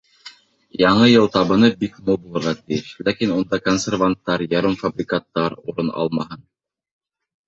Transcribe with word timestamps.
Яңы 0.81 1.07
йыл 1.09 1.27
табыны 1.33 1.67
бик 1.83 1.99
мул 2.07 2.15
булырға 2.23 2.53
тейеш, 2.61 2.87
ләкин 3.09 3.33
унда 3.35 3.59
консерванттар, 3.67 4.45
ярымфабрикаттар 4.55 5.57
урын 5.73 5.93
алмаһын. 6.05 6.43